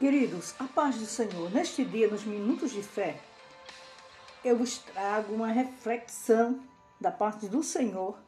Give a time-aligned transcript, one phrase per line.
[0.00, 3.20] Queridos, a paz do Senhor, neste dia, nos minutos de fé,
[4.42, 6.58] eu vos trago uma reflexão
[6.98, 8.18] da parte do Senhor,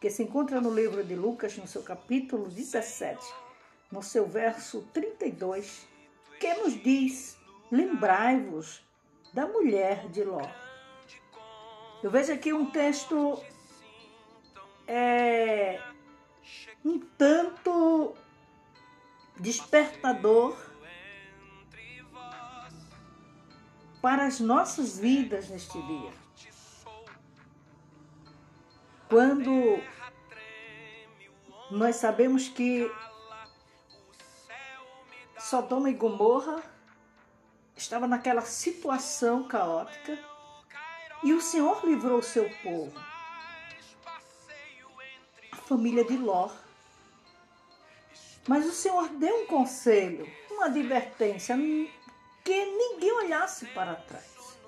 [0.00, 3.24] que se encontra no livro de Lucas, no seu capítulo 17,
[3.92, 5.86] no seu verso 32,
[6.40, 7.38] que nos diz:
[7.70, 8.82] Lembrai-vos
[9.32, 10.42] da mulher de Ló.
[12.02, 13.40] Eu vejo aqui um texto
[14.84, 15.80] é,
[16.84, 18.16] um tanto
[19.38, 20.69] despertador
[24.00, 26.12] para as nossas vidas neste dia.
[29.08, 29.82] Quando
[31.70, 32.90] nós sabemos que
[35.38, 36.62] Sodoma e Gomorra
[37.76, 40.18] estava naquela situação caótica
[41.22, 42.98] e o Senhor livrou o seu povo,
[45.52, 46.50] a família de Ló.
[48.48, 51.56] Mas o Senhor deu um conselho, uma advertência:
[52.50, 54.58] que ninguém olhasse para trás.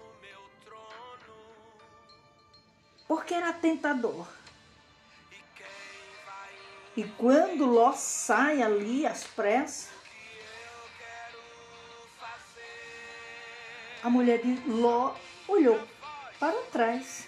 [3.09, 4.25] Porque era tentador.
[6.97, 9.91] E quando Ló sai ali às pressas,
[14.01, 15.17] a mulher de Ló
[15.49, 15.83] olhou
[16.39, 17.27] para trás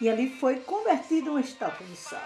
[0.00, 2.22] e ali foi convertida uma estátua de sal.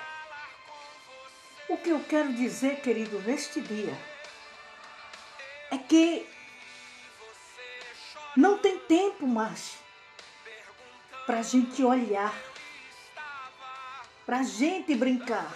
[1.70, 3.96] O que eu quero dizer, querido, neste dia,
[5.70, 6.28] é que
[8.36, 9.78] não tem tempo mais
[11.26, 12.34] para a gente olhar,
[14.26, 15.52] para a gente brincar,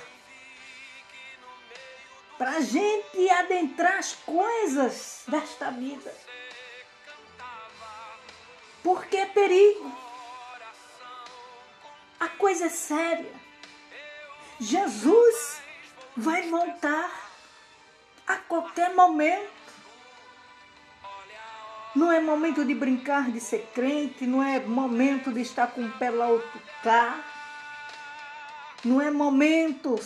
[2.36, 6.14] para a gente adentrar as coisas desta vida.
[8.82, 9.90] Porque é perigo.
[12.20, 13.32] A coisa é séria.
[14.60, 15.60] Jesus
[16.16, 17.10] vai voltar
[18.26, 19.63] a qualquer momento.
[21.94, 25.92] Não é momento de brincar de ser crente, não é momento de estar com o
[25.92, 27.24] pé lá outro cá.
[28.84, 29.98] Não é momento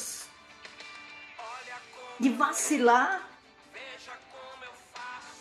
[2.21, 3.27] de vacilar.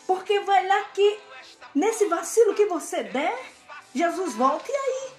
[0.05, 1.19] Porque vai lá que
[1.75, 3.37] nesse vacilo que você der,
[3.93, 5.11] Jesus volta e aí?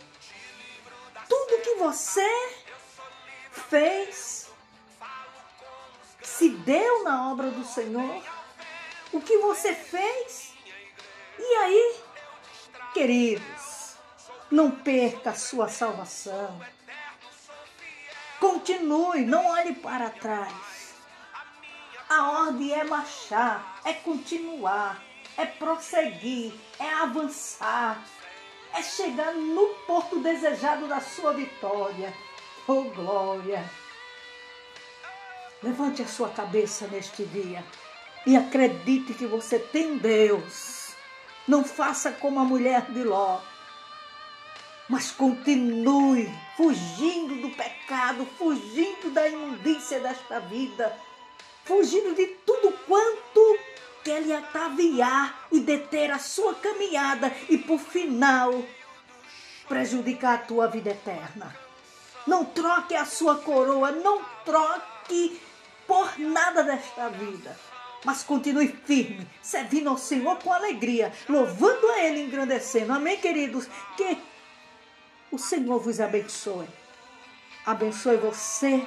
[1.28, 2.56] Tudo que você
[3.68, 4.48] fez
[6.22, 8.22] se deu na obra do Senhor.
[9.12, 10.54] O que você fez
[11.38, 11.96] e aí,
[12.92, 13.96] queridos,
[14.50, 16.60] não perca a sua salvação.
[18.40, 20.94] Continue, não olhe para trás.
[22.08, 25.02] A ordem é marchar, é continuar,
[25.36, 28.02] é prosseguir, é avançar,
[28.74, 32.14] é chegar no porto desejado da sua vitória.
[32.66, 33.64] Oh glória!
[35.62, 37.64] Levante a sua cabeça neste dia
[38.26, 40.77] e acredite que você tem Deus
[41.48, 43.40] não faça como a mulher de Ló.
[44.88, 50.94] Mas continue fugindo do pecado, fugindo da imundícia desta vida,
[51.64, 53.58] fugindo de tudo quanto
[54.04, 58.62] quer lhe ataviar e deter a sua caminhada e, por final,
[59.66, 61.54] prejudicar a tua vida eterna.
[62.26, 65.40] Não troque a sua coroa, não troque
[65.86, 67.56] por nada desta vida
[68.04, 72.92] mas continue firme, servindo ao Senhor com alegria, louvando a Ele, engrandecendo.
[72.92, 73.68] Amém, queridos?
[73.96, 74.18] Que
[75.30, 76.68] o Senhor vos abençoe.
[77.66, 78.82] Abençoe você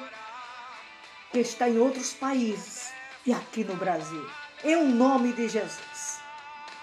[1.31, 2.91] que está em outros países
[3.25, 4.29] e aqui no Brasil.
[4.63, 6.19] Em nome de Jesus.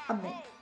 [0.09, 0.58] Amém.